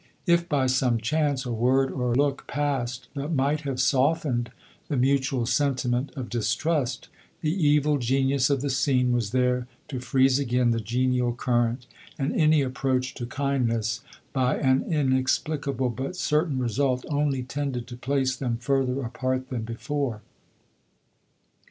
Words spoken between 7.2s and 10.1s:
the evil genius of the scene was there to